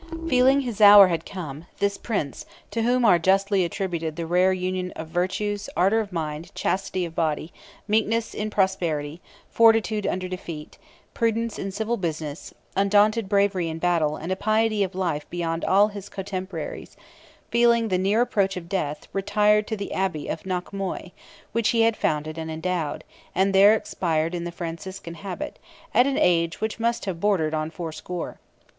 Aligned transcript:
Feeling 0.27 0.61
his 0.61 0.81
hour 0.81 1.09
had 1.09 1.27
come, 1.27 1.65
this 1.77 1.99
Prince, 1.99 2.47
to 2.71 2.81
whom 2.81 3.05
are 3.05 3.19
justly 3.19 3.63
attributed 3.63 4.15
the 4.15 4.25
rare 4.25 4.51
union 4.51 4.91
of 4.95 5.09
virtues, 5.09 5.69
ardour 5.77 5.99
of 5.99 6.11
mind, 6.11 6.49
chastity 6.55 7.05
of 7.05 7.13
body, 7.13 7.53
meekness 7.87 8.33
in 8.33 8.49
prosperity, 8.49 9.21
fortitude 9.51 10.07
under 10.07 10.27
defeat, 10.27 10.79
prudence 11.13 11.59
in 11.59 11.69
civil 11.71 11.97
business, 11.97 12.51
undaunted 12.75 13.29
bravery 13.29 13.69
in 13.69 13.77
battle, 13.77 14.15
and 14.15 14.31
a 14.31 14.35
piety 14.35 14.81
of 14.83 14.95
life 14.95 15.29
beyond 15.29 15.63
all 15.63 15.89
his 15.89 16.09
cotemporaries—feeling 16.09 17.89
the 17.89 17.97
near 17.99 18.21
approach 18.21 18.57
of 18.57 18.67
death, 18.67 19.07
retired 19.13 19.67
to 19.67 19.77
the 19.77 19.93
Abbey 19.93 20.27
of 20.27 20.47
Knockmoy, 20.47 21.11
which 21.51 21.69
he 21.69 21.81
had 21.81 21.95
founded 21.95 22.39
and 22.39 22.49
endowed, 22.49 23.03
and 23.35 23.53
there 23.53 23.75
expired 23.75 24.33
in 24.33 24.45
the 24.45 24.51
Franciscan 24.51 25.13
habit, 25.13 25.59
at 25.93 26.07
an 26.07 26.17
age 26.17 26.59
which 26.59 26.79
must 26.79 27.05
have 27.05 27.19
bordered 27.19 27.53
on 27.53 27.69
fourscore. 27.69 28.39